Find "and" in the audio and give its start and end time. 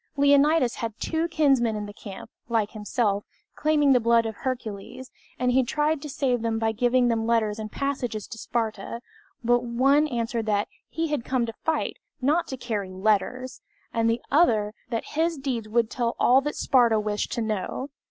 5.37-5.51, 7.59-7.69, 13.93-14.09